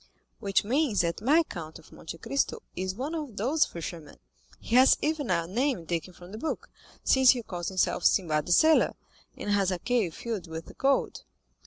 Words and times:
"Which 0.39 0.63
means 0.63 1.01
that 1.01 1.21
my 1.21 1.43
Count 1.43 1.77
of 1.77 1.91
Monte 1.91 2.17
Cristo 2.17 2.63
is 2.75 2.95
one 2.95 3.13
of 3.13 3.37
those 3.37 3.65
fishermen. 3.65 4.17
He 4.59 4.75
has 4.75 4.97
even 4.99 5.29
a 5.29 5.45
name 5.45 5.85
taken 5.85 6.11
from 6.11 6.31
the 6.31 6.39
book, 6.39 6.71
since 7.03 7.29
he 7.29 7.43
calls 7.43 7.67
himself 7.67 8.03
Sinbad 8.05 8.47
the 8.47 8.51
Sailor, 8.51 8.95
and 9.37 9.51
has 9.51 9.69
a 9.69 9.77
cave 9.77 10.15
filled 10.15 10.47
with 10.47 10.75
gold." 10.79 11.23